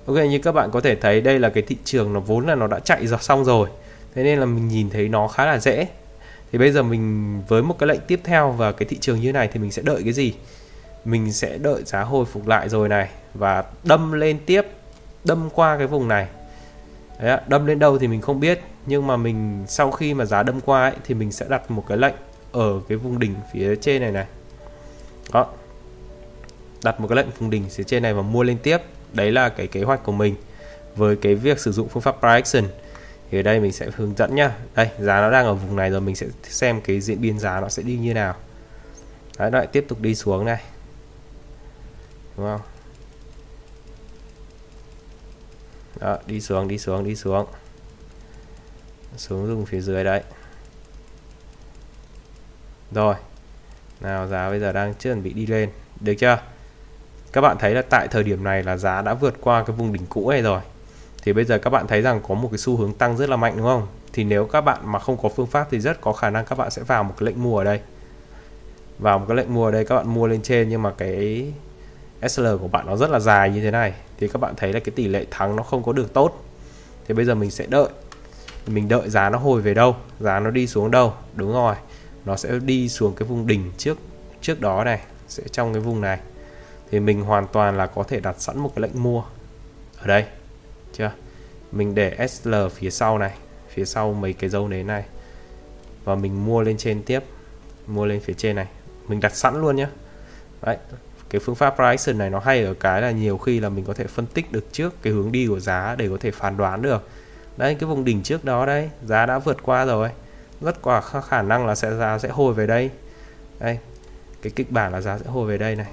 [0.06, 2.56] Ok như các bạn có thể thấy đây là cái thị trường nó vốn là
[2.56, 3.70] nó đã chạy rồi xong rồi
[4.16, 5.88] thế nên là mình nhìn thấy nó khá là dễ.
[6.52, 9.32] Thì bây giờ mình với một cái lệnh tiếp theo và cái thị trường như
[9.32, 10.34] này thì mình sẽ đợi cái gì?
[11.06, 14.62] Mình sẽ đợi giá hồi phục lại rồi này và đâm lên tiếp
[15.24, 16.28] đâm qua cái vùng này.
[17.22, 20.44] Đấy, đâm lên đâu thì mình không biết nhưng mà mình sau khi mà giá
[20.44, 22.16] đâm qua ấy, thì mình sẽ đặt một cái lệnh
[22.52, 24.26] ở cái vùng đỉnh phía trên này này.
[25.34, 25.48] Đó.
[26.84, 28.78] Đặt một cái lệnh vùng đỉnh phía trên này và mua lên tiếp.
[29.14, 30.36] Đấy là cái kế hoạch của mình
[30.96, 32.64] với cái việc sử dụng phương pháp price action
[33.32, 34.56] thì ở đây mình sẽ hướng dẫn nhá.
[34.76, 37.60] Đây giá nó đang ở vùng này rồi mình sẽ xem cái diễn biến giá
[37.62, 38.36] nó sẽ đi như nào.
[39.38, 40.64] Đấy lại tiếp tục đi xuống này.
[42.38, 42.62] Đúng không?
[46.00, 47.48] Đó, đi xuống đi xuống đi xuống.
[49.18, 50.24] Xuống dùng phía dưới đấy.
[52.92, 53.16] Rồi
[54.02, 55.70] nào giá bây giờ đang chuẩn bị đi lên.
[56.00, 56.38] Được chưa?
[57.32, 59.94] Các bạn thấy là tại thời điểm này là giá đã vượt qua cái vùng
[59.94, 60.62] đỉnh cũ này rồi
[61.22, 63.36] thì bây giờ các bạn thấy rằng có một cái xu hướng tăng rất là
[63.36, 63.88] mạnh, đúng không?
[64.14, 66.58] Thì nếu các bạn mà không có phương pháp thì rất có khả năng các
[66.58, 67.80] bạn sẽ vào một cái lệnh mua ở đây.
[69.00, 71.52] Vào một cái lệnh mua ở đây, các bạn mua lên trên nhưng mà cái
[72.30, 73.94] SL của bạn nó rất là dài như thế này.
[74.18, 76.46] Thì các bạn thấy là cái tỷ lệ thắng nó không có được tốt.
[77.08, 77.90] Thì bây giờ mình sẽ đợi.
[78.68, 79.96] Mình đợi giá nó hồi về đâu?
[80.20, 81.14] Giá nó đi xuống đâu?
[81.34, 81.76] Đúng rồi.
[82.26, 83.98] Nó sẽ đi xuống cái vùng đỉnh trước
[84.42, 86.20] trước đó này, sẽ trong cái vùng này.
[86.92, 89.24] Thì mình hoàn toàn là có thể đặt sẵn một cái lệnh mua
[90.02, 90.26] ở đây
[90.94, 91.12] chưa?
[91.72, 93.32] Mình để SL phía sau này,
[93.70, 95.04] phía sau mấy cái dấu nến này.
[96.04, 97.24] Và mình mua lên trên tiếp,
[97.88, 98.68] mua lên phía trên này.
[99.08, 99.88] Mình đặt sẵn luôn nhé
[100.62, 100.78] đấy,
[101.30, 103.94] cái phương pháp price này nó hay ở cái là nhiều khi là mình có
[103.94, 106.82] thể phân tích được trước cái hướng đi của giá để có thể phán đoán
[106.82, 107.10] được.
[107.58, 110.10] Đây cái vùng đỉnh trước đó đấy, giá đã vượt qua rồi.
[110.62, 112.90] Rất quả khả năng là sẽ, giá sẽ hồi về đây.
[113.60, 113.80] Đây,
[114.42, 115.88] cái kịch bản là giá sẽ hồi về đây này.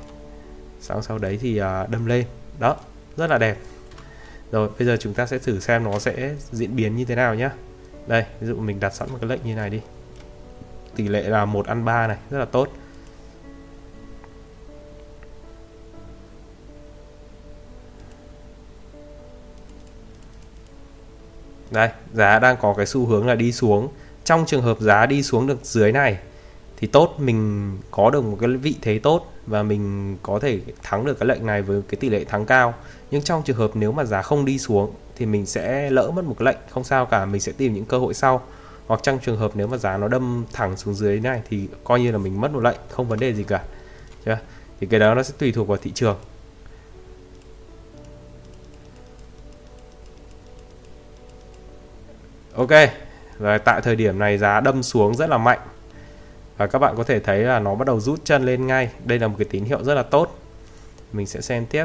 [0.81, 2.27] Sau sau đấy thì à, đâm lên.
[2.59, 2.77] Đó,
[3.17, 3.57] rất là đẹp
[4.51, 7.35] rồi, bây giờ chúng ta sẽ thử xem nó sẽ diễn biến như thế nào
[7.35, 7.51] nhé
[8.07, 9.81] đây, ví dụ mình đặt sẵn một cái lệnh như này đi.
[10.97, 12.69] Tỷ lệ là một ăn ba này, rất là tốt.
[21.71, 23.89] Đây, giá đang có cái xu hướng là đi xuống.
[24.25, 26.19] Trong trường hợp giá đi xuống được dưới này,
[26.77, 31.05] thì tốt, mình có được một cái vị thế tốt và mình có thể thắng
[31.05, 32.75] được cái lệnh này với cái tỷ lệ thắng cao.
[33.11, 36.25] Nhưng trong trường hợp nếu mà giá không đi xuống thì mình sẽ lỡ mất
[36.25, 36.57] một lệnh.
[36.71, 38.43] Không sao cả, mình sẽ tìm những cơ hội sau.
[38.87, 42.01] Hoặc trong trường hợp nếu mà giá nó đâm thẳng xuống dưới này thì coi
[42.01, 43.63] như là mình mất một lệnh, không vấn đề gì cả.
[44.25, 44.39] Chưa?
[44.81, 46.17] Thì cái đó nó sẽ tùy thuộc vào thị trường.
[52.55, 52.71] Ok.
[53.39, 55.59] Và tại thời điểm này giá đâm xuống rất là mạnh
[56.57, 58.90] và các bạn có thể thấy là nó bắt đầu rút chân lên ngay.
[59.05, 60.38] Đây là một cái tín hiệu rất là tốt.
[61.12, 61.85] Mình sẽ xem tiếp.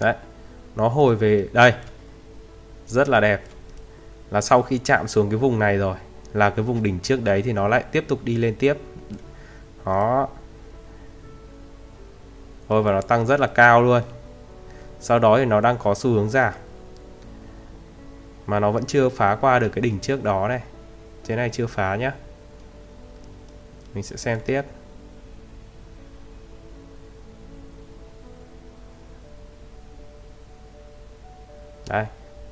[0.00, 0.14] Đấy,
[0.76, 1.72] nó hồi về, đây,
[2.86, 3.42] rất là đẹp.
[4.30, 5.96] Là sau khi chạm xuống cái vùng này rồi,
[6.32, 8.76] là cái vùng đỉnh trước đấy thì nó lại tiếp tục đi lên tiếp.
[9.84, 10.28] Đó.
[12.68, 14.02] Thôi, và nó tăng rất là cao luôn.
[15.00, 16.52] Sau đó thì nó đang có xu hướng giảm
[18.46, 20.60] mà nó vẫn chưa phá qua được cái đỉnh trước đó này.
[21.24, 22.12] Thế này chưa phá nhá.
[23.94, 24.62] Mình sẽ xem tiếp.
[31.88, 32.06] Đây,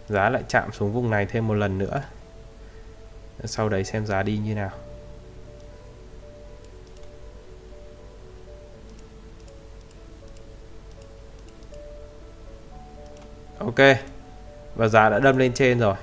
[0.09, 2.03] giá lại chạm xuống vùng này thêm một lần nữa.
[3.45, 4.71] Sau đấy xem giá đi như nào.
[13.59, 14.14] Ok
[14.75, 15.95] và giá đã đâm lên trên rồi.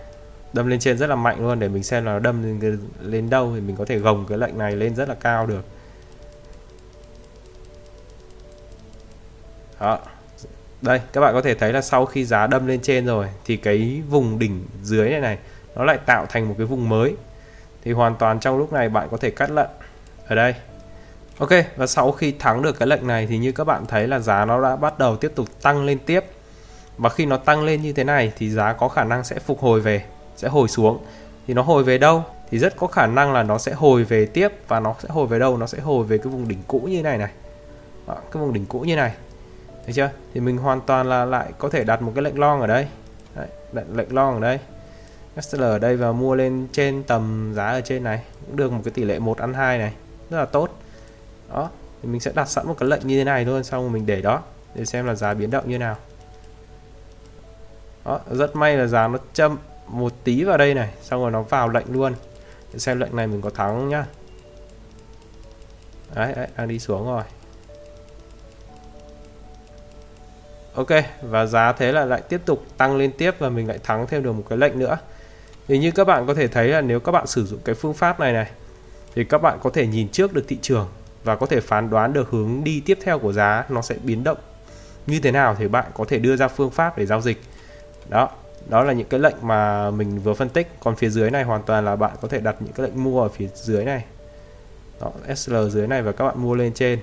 [0.53, 3.29] Đâm lên trên rất là mạnh luôn để mình xem là nó đâm lên, lên
[3.29, 5.65] đâu thì mình có thể gồng cái lệnh này lên rất là cao được.
[9.79, 9.99] Đó.
[10.81, 13.57] Đây các bạn có thể thấy là sau khi giá đâm lên trên rồi thì
[13.57, 15.37] cái vùng đỉnh dưới này này
[15.75, 17.15] nó lại tạo thành một cái vùng mới.
[17.83, 19.69] Thì hoàn toàn trong lúc này bạn có thể cắt lệnh
[20.27, 20.55] ở đây.
[21.37, 24.19] Ok và sau khi thắng được cái lệnh này thì như các bạn thấy là
[24.19, 26.25] giá nó đã bắt đầu tiếp tục tăng lên tiếp
[26.97, 29.61] và khi nó tăng lên như thế này thì giá có khả năng sẽ phục
[29.61, 30.03] hồi về
[30.35, 31.05] sẽ hồi xuống.
[31.47, 34.25] Thì nó hồi về đâu thì rất có khả năng là nó sẽ hồi về
[34.25, 35.57] tiếp và nó sẽ hồi về đâu?
[35.57, 37.31] Nó sẽ hồi về cái vùng đỉnh cũ như này này.
[38.07, 39.13] Đó, cái vùng đỉnh cũ như này.
[39.85, 40.09] Thấy chưa?
[40.33, 42.87] Thì mình hoàn toàn là lại có thể đặt một cái lệnh long ở đây.
[43.35, 44.59] Đấy, đặt lệnh long ở đây.
[45.41, 48.81] SL ở đây và mua lên trên tầm giá ở trên này cũng được một
[48.83, 49.93] cái tỷ lệ 1 ăn 2 này.
[50.29, 50.69] Rất là tốt.
[51.49, 51.69] Đó
[52.01, 54.21] thì mình sẽ đặt sẵn một cái lệnh như thế này luôn xong mình để
[54.21, 54.41] đó
[54.75, 55.95] để xem là giá biến động như nào
[58.05, 61.41] đó, rất may là giá nó châm một tí vào đây này xong rồi nó
[61.41, 62.13] vào lệnh luôn.
[62.73, 64.05] Để xem lệnh này mình có thắng nhá.
[66.15, 67.23] Đấy, đấy đang đi xuống rồi.
[70.73, 70.89] Ok
[71.21, 74.23] và giá thế là lại tiếp tục tăng lên tiếp và mình lại thắng thêm
[74.23, 74.97] được một cái lệnh nữa.
[75.67, 77.93] Thì như các bạn có thể thấy là nếu các bạn sử dụng cái phương
[77.93, 78.51] pháp này này
[79.15, 80.87] thì các bạn có thể nhìn trước được thị trường
[81.23, 84.23] và có thể phán đoán được hướng đi tiếp theo của giá nó sẽ biến
[84.23, 84.37] động
[85.07, 87.41] như thế nào thì bạn có thể đưa ra phương pháp để giao dịch
[88.11, 88.29] đó
[88.69, 90.67] đó là những cái lệnh mà mình vừa phân tích.
[90.79, 93.21] Còn phía dưới này hoàn toàn là bạn có thể đặt những cái lệnh mua
[93.21, 94.05] ở phía dưới này.
[95.01, 96.99] Đó, SL dưới này và các bạn mua lên trên.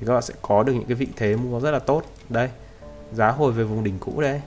[0.00, 2.02] Thì các bạn sẽ có được những cái vị thế mua rất là tốt.
[2.28, 2.48] Đây
[3.12, 4.40] giá hồi về vùng đỉnh cũ đây.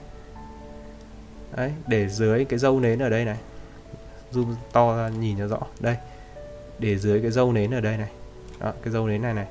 [1.56, 3.36] Đấy để dưới cái dâu nến ở đây này.
[4.32, 5.60] Zoom to ra nhìn cho rõ.
[5.80, 5.96] Đây
[6.78, 8.10] để dưới cái dâu nến ở đây này.
[8.58, 9.46] Đó cái dâu nến này này.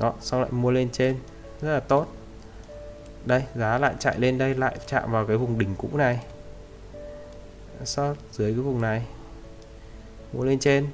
[0.00, 1.16] Đó xong lại mua lên trên.
[1.60, 2.06] Rất là tốt
[3.26, 6.20] đây, giá lại chạy lên đây, lại chạm vào cái vùng đỉnh cũ này.
[7.84, 9.06] Sót dưới cái vùng này.
[10.32, 10.86] Mua lên trên.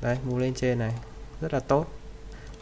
[0.00, 0.92] Đây, mua lên trên này.
[1.40, 1.86] Rất là tốt.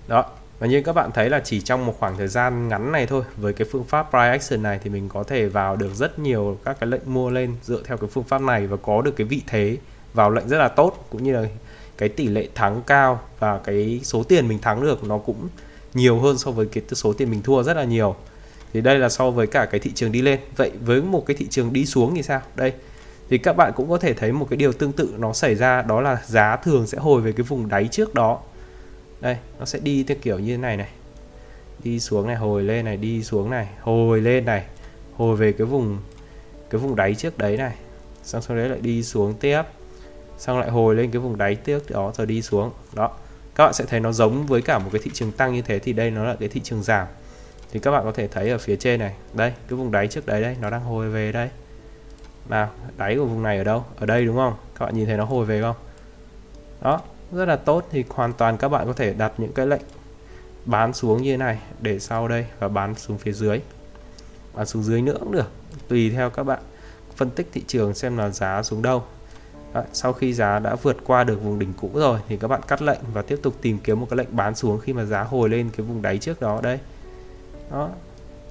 [0.09, 3.07] Đó, và như các bạn thấy là chỉ trong một khoảng thời gian ngắn này
[3.07, 6.19] thôi, với cái phương pháp price action này thì mình có thể vào được rất
[6.19, 9.17] nhiều các cái lệnh mua lên dựa theo cái phương pháp này và có được
[9.17, 9.77] cái vị thế
[10.15, 11.49] vào lệnh rất là tốt, cũng như là
[11.99, 15.49] cái tỷ lệ thắng cao và cái số tiền mình thắng được nó cũng
[15.95, 18.17] nhiều hơn so với cái số tiền mình thua rất là nhiều.
[18.73, 20.41] Thì đây là so với cả cái thị trường đi lên.
[20.57, 22.41] Vậy với một cái thị trường đi xuống thì sao?
[22.55, 22.73] Đây,
[23.29, 25.83] thì các bạn cũng có thể thấy một cái điều tương tự nó xảy ra,
[25.83, 28.41] đó là giá thường sẽ hồi về cái vùng đáy trước đó.
[29.21, 30.89] Đây, nó sẽ đi theo kiểu như thế này này.
[31.85, 34.65] Đi xuống này, hồi lên này, đi xuống này, hồi lên này,
[35.17, 35.99] hồi về cái vùng
[36.71, 37.75] cái vùng đáy trước đấy này.
[38.25, 39.63] Xong sau đấy lại đi xuống tiếp
[40.39, 42.71] xong lại hồi lên cái vùng đáy tiếp đó rồi đi xuống.
[42.93, 43.11] Đó.
[43.55, 45.79] Các bạn sẽ thấy nó giống với cả một cái thị trường tăng như thế
[45.79, 47.07] thì đây nó là cái thị trường giảm.
[47.73, 49.15] Thì các bạn có thể thấy ở phía trên này.
[49.33, 51.51] Đây, cái vùng đáy trước đấy đây, nó đang hồi về đây.
[52.49, 53.85] Nào, đáy của vùng này ở đâu?
[53.97, 54.55] Ở đây đúng không?
[54.79, 55.77] Các bạn nhìn thấy nó hồi về không?
[56.83, 57.01] Đó,
[57.33, 57.89] rất là tốt.
[57.91, 59.83] Thì hoàn toàn các bạn có thể đặt những cái lệnh
[60.65, 63.61] bán xuống như thế này để sau đây và bán xuống phía dưới.
[64.55, 65.51] Bán xuống dưới nữa cũng được,
[65.89, 66.59] tùy theo các bạn
[67.17, 69.05] phân tích thị trường xem là giá xuống đâu.
[69.75, 72.61] Đấy, sau khi giá đã vượt qua được vùng đỉnh cũ rồi thì các bạn
[72.69, 75.23] cắt lệnh và tiếp tục tìm kiếm một cái lệnh bán xuống khi mà giá
[75.23, 76.79] hồi lên cái vùng đáy trước đó đây.
[77.71, 77.89] Đó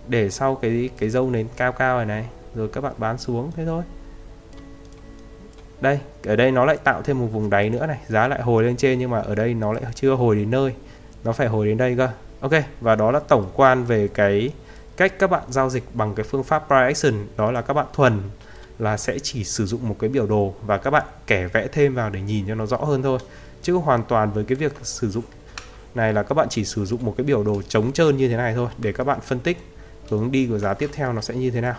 [0.07, 3.51] để sau cái cái dâu nến cao cao này này rồi các bạn bán xuống
[3.55, 3.83] thế thôi.
[5.81, 8.63] Đây ở đây nó lại tạo thêm một vùng đáy nữa này giá lại hồi
[8.63, 10.73] lên trên nhưng mà ở đây nó lại chưa hồi đến nơi
[11.23, 12.09] nó phải hồi đến đây cơ.
[12.39, 14.51] Ok và đó là tổng quan về cái
[14.97, 17.85] cách các bạn giao dịch bằng cái phương pháp price action đó là các bạn
[17.93, 18.21] thuần
[18.79, 21.95] là sẽ chỉ sử dụng một cái biểu đồ và các bạn kẻ vẽ thêm
[21.95, 23.19] vào để nhìn cho nó rõ hơn thôi.
[23.61, 25.23] Chứ hoàn toàn với cái việc sử dụng
[25.95, 28.37] này là các bạn chỉ sử dụng một cái biểu đồ trống trơn như thế
[28.37, 29.57] này thôi, để các bạn phân tích
[30.09, 31.75] hướng đi của giá tiếp theo nó sẽ như thế nào.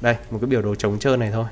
[0.00, 1.46] Đây, một cái biểu đồ trống trơn này thôi.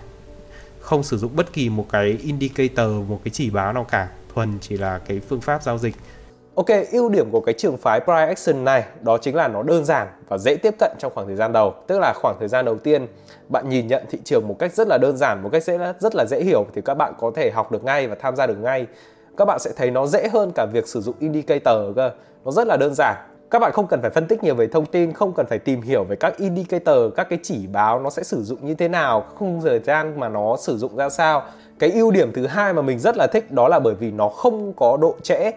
[0.80, 4.08] Không sử dụng bất kỳ một cái indicator, một cái chỉ báo nào cả.
[4.34, 5.94] Thuần chỉ là cái phương pháp giao dịch.
[6.54, 9.84] Ok, ưu điểm của cái trường phái price action này đó chính là nó đơn
[9.84, 11.74] giản và dễ tiếp cận trong khoảng thời gian đầu.
[11.86, 13.06] Tức là khoảng thời gian đầu tiên
[13.48, 16.14] bạn nhìn nhận thị trường một cách rất là đơn giản, một cách dễ rất
[16.14, 18.58] là dễ hiểu thì các bạn có thể học được ngay và tham gia được
[18.62, 18.86] ngay.
[19.36, 22.10] Các bạn sẽ thấy nó dễ hơn cả việc sử dụng indicator cơ.
[22.44, 23.16] Nó rất là đơn giản
[23.50, 25.82] các bạn không cần phải phân tích nhiều về thông tin không cần phải tìm
[25.82, 29.26] hiểu về các indicator các cái chỉ báo nó sẽ sử dụng như thế nào
[29.34, 31.42] khung thời gian mà nó sử dụng ra sao
[31.78, 34.28] cái ưu điểm thứ hai mà mình rất là thích đó là bởi vì nó
[34.28, 35.50] không có độ trễ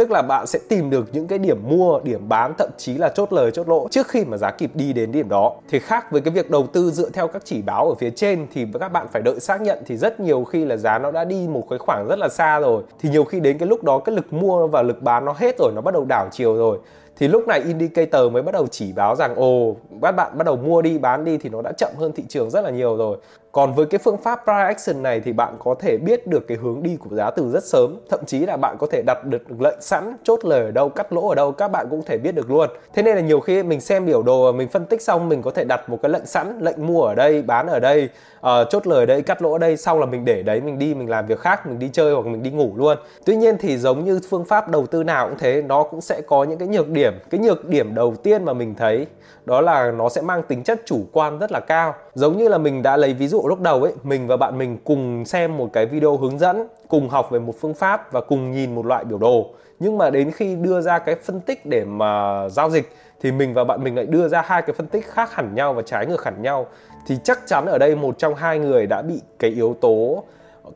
[0.00, 3.08] tức là bạn sẽ tìm được những cái điểm mua, điểm bán, thậm chí là
[3.08, 5.52] chốt lời, chốt lỗ trước khi mà giá kịp đi đến điểm đó.
[5.68, 8.46] Thì khác với cái việc đầu tư dựa theo các chỉ báo ở phía trên
[8.52, 11.24] thì các bạn phải đợi xác nhận thì rất nhiều khi là giá nó đã
[11.24, 12.82] đi một cái khoảng rất là xa rồi.
[13.00, 15.58] Thì nhiều khi đến cái lúc đó, cái lực mua và lực bán nó hết
[15.58, 16.78] rồi, nó bắt đầu đảo chiều rồi.
[17.16, 20.56] Thì lúc này indicator mới bắt đầu chỉ báo rằng, ồ, các bạn bắt đầu
[20.56, 23.18] mua đi, bán đi thì nó đã chậm hơn thị trường rất là nhiều rồi
[23.52, 26.58] còn với cái phương pháp price action này thì bạn có thể biết được cái
[26.58, 27.96] hướng đi của giá từ rất sớm.
[28.10, 31.12] Thậm chí là bạn có thể đặt được lệnh sẵn chốt lời ở đâu cắt
[31.12, 32.70] lỗ ở đâu các bạn cũng thể biết được luôn.
[32.94, 35.50] Thế nên là nhiều khi mình xem biểu đồ mình phân tích xong mình có
[35.50, 38.08] thể đặt một cái lệnh sẵn lệnh mua ở đây bán ở đây
[38.38, 40.78] uh, chốt lời ở đây cắt lỗ ở đây sau là mình để đấy mình
[40.78, 42.98] đi mình làm việc khác mình đi chơi hoặc mình đi ngủ luôn.
[43.24, 46.20] Tuy nhiên thì giống như phương pháp đầu tư nào cũng thế nó cũng sẽ
[46.26, 47.12] có những cái nhược điểm.
[47.30, 49.06] Cái nhược điểm đầu tiên mà mình thấy
[49.44, 51.94] đó là nó sẽ mang tính chất chủ quan rất là cao.
[52.14, 54.78] Giống như là mình đã lấy ví dụ lúc đầu ấy, mình và bạn mình
[54.84, 58.50] cùng xem một cái video hướng dẫn, cùng học về một phương pháp và cùng
[58.50, 59.50] nhìn một loại biểu đồ.
[59.78, 63.54] Nhưng mà đến khi đưa ra cái phân tích để mà giao dịch, thì mình
[63.54, 66.06] và bạn mình lại đưa ra hai cái phân tích khác hẳn nhau và trái
[66.06, 66.66] ngược hẳn nhau.
[67.06, 70.24] Thì chắc chắn ở đây một trong hai người đã bị cái yếu tố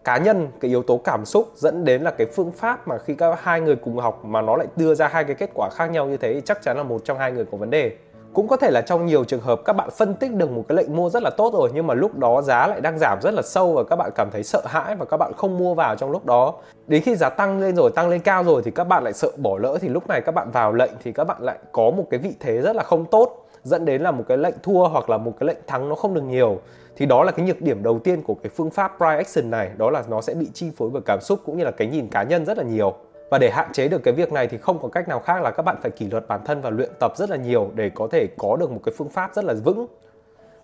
[0.04, 3.14] cá nhân, cái yếu tố cảm xúc dẫn đến là cái phương pháp mà khi
[3.14, 5.90] các hai người cùng học mà nó lại đưa ra hai cái kết quả khác
[5.90, 7.92] nhau như thế thì chắc chắn là một trong hai người có vấn đề
[8.34, 10.76] cũng có thể là trong nhiều trường hợp các bạn phân tích được một cái
[10.76, 13.34] lệnh mua rất là tốt rồi, nhưng mà lúc đó giá lại đang giảm rất
[13.34, 15.96] là sâu và các bạn cảm thấy sợ hãi và các bạn không mua vào
[15.96, 16.54] trong lúc đó.
[16.86, 19.28] Đến khi giá tăng lên rồi, tăng lên cao rồi thì các bạn lại sợ
[19.36, 22.04] bỏ lỡ thì lúc này các bạn vào lệnh thì các bạn lại có một
[22.10, 25.10] cái vị thế rất là không tốt, dẫn đến là một cái lệnh thua hoặc
[25.10, 26.58] là một cái lệnh thắng nó không được nhiều.
[26.96, 29.70] Thì đó là cái nhược điểm đầu tiên của cái phương pháp price action này,
[29.76, 32.08] đó là nó sẽ bị chi phối bởi cảm xúc cũng như là cái nhìn
[32.08, 32.94] cá nhân rất là nhiều
[33.30, 35.50] và để hạn chế được cái việc này thì không có cách nào khác là
[35.50, 38.08] các bạn phải kỷ luật bản thân và luyện tập rất là nhiều để có
[38.12, 39.86] thể có được một cái phương pháp rất là vững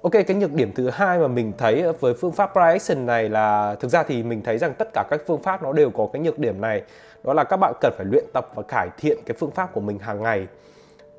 [0.03, 3.29] Ok, cái nhược điểm thứ hai mà mình thấy với phương pháp price action này
[3.29, 6.09] là thực ra thì mình thấy rằng tất cả các phương pháp nó đều có
[6.13, 6.83] cái nhược điểm này.
[7.25, 9.81] Đó là các bạn cần phải luyện tập và cải thiện cái phương pháp của
[9.81, 10.47] mình hàng ngày.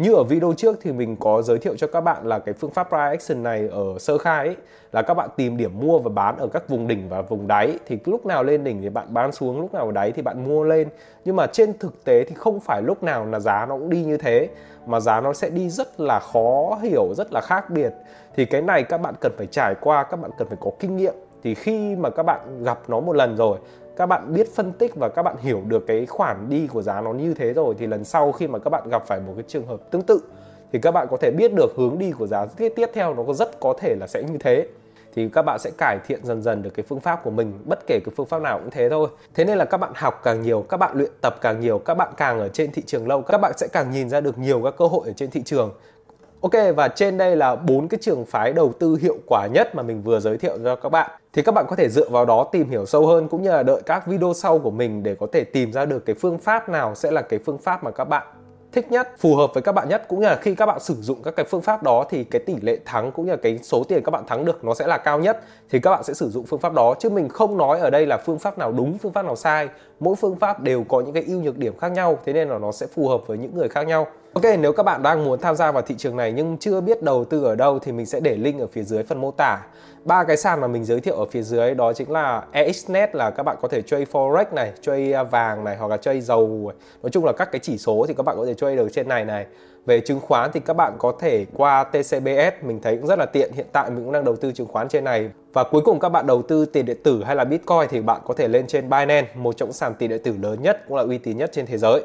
[0.01, 2.71] Như ở video trước thì mình có giới thiệu cho các bạn là cái phương
[2.71, 4.55] pháp price action này ở sơ khai ấy,
[4.91, 7.79] là các bạn tìm điểm mua và bán ở các vùng đỉnh và vùng đáy.
[7.87, 10.63] Thì lúc nào lên đỉnh thì bạn bán xuống lúc nào đáy thì bạn mua
[10.63, 10.87] lên.
[11.25, 14.03] Nhưng mà trên thực tế thì không phải lúc nào là giá nó cũng đi
[14.03, 14.49] như thế
[14.85, 17.93] mà giá nó sẽ đi rất là khó hiểu rất là khác biệt.
[18.35, 20.97] Thì cái này các bạn cần phải trải qua các bạn cần phải có kinh
[20.97, 21.13] nghiệm.
[21.43, 23.57] Thì khi mà các bạn gặp nó một lần rồi
[24.01, 27.01] các bạn biết phân tích và các bạn hiểu được cái khoản đi của giá
[27.01, 29.43] nó như thế rồi thì lần sau khi mà các bạn gặp phải một cái
[29.47, 30.21] trường hợp tương tự
[30.73, 33.23] thì các bạn có thể biết được hướng đi của giá tiếp tiếp theo nó
[33.27, 34.67] có rất có thể là sẽ như thế.
[35.15, 37.79] Thì các bạn sẽ cải thiện dần dần được cái phương pháp của mình, bất
[37.87, 39.07] kể cái phương pháp nào cũng thế thôi.
[39.33, 41.93] Thế nên là các bạn học càng nhiều, các bạn luyện tập càng nhiều, các
[41.93, 44.61] bạn càng ở trên thị trường lâu, các bạn sẽ càng nhìn ra được nhiều
[44.63, 45.71] các cơ hội ở trên thị trường.
[46.41, 49.83] Ok, và trên đây là bốn cái trường phái đầu tư hiệu quả nhất mà
[49.83, 51.20] mình vừa giới thiệu cho các bạn.
[51.33, 53.63] Thì các bạn có thể dựa vào đó tìm hiểu sâu hơn cũng như là
[53.63, 56.69] đợi các video sau của mình để có thể tìm ra được cái phương pháp
[56.69, 58.27] nào sẽ là cái phương pháp mà các bạn
[58.71, 60.95] thích nhất, phù hợp với các bạn nhất cũng như là khi các bạn sử
[61.01, 63.59] dụng các cái phương pháp đó thì cái tỷ lệ thắng cũng như là cái
[63.63, 66.13] số tiền các bạn thắng được nó sẽ là cao nhất thì các bạn sẽ
[66.13, 68.71] sử dụng phương pháp đó chứ mình không nói ở đây là phương pháp nào
[68.71, 69.69] đúng, phương pháp nào sai.
[69.99, 72.57] Mỗi phương pháp đều có những cái ưu nhược điểm khác nhau thế nên là
[72.57, 74.07] nó sẽ phù hợp với những người khác nhau.
[74.33, 77.03] Ok, nếu các bạn đang muốn tham gia vào thị trường này nhưng chưa biết
[77.03, 79.65] đầu tư ở đâu thì mình sẽ để link ở phía dưới phần mô tả.
[80.05, 83.29] Ba cái sàn mà mình giới thiệu ở phía dưới đó chính là EXNet là
[83.29, 86.71] các bạn có thể trade forex này, trade à, vàng này hoặc là trade dầu.
[87.03, 89.07] Nói chung là các cái chỉ số thì các bạn có thể trade được trên
[89.07, 89.45] này này.
[89.85, 93.25] Về chứng khoán thì các bạn có thể qua TCBS, mình thấy cũng rất là
[93.25, 93.51] tiện.
[93.53, 95.29] Hiện tại mình cũng đang đầu tư chứng khoán trên này.
[95.53, 98.21] Và cuối cùng các bạn đầu tư tiền điện tử hay là Bitcoin thì bạn
[98.25, 101.03] có thể lên trên Binance, một trong sàn tiền điện tử lớn nhất cũng là
[101.03, 102.01] uy tín nhất trên thế giới.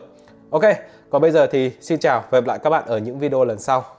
[0.57, 0.64] Ok,
[1.11, 3.45] còn bây giờ thì xin chào và hẹn gặp lại các bạn ở những video
[3.45, 3.96] lần sau.